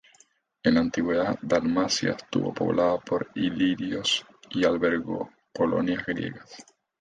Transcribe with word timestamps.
En 0.63 0.73
la 0.73 0.79
antigüedad 0.79 1.37
Dalmacia 1.43 2.13
estuvo 2.13 2.51
poblada 2.55 2.97
por 3.01 3.29
ilirios 3.35 4.25
y 4.49 4.65
albergó 4.65 5.29
colonias 5.53 6.03
griegas. 6.07 6.65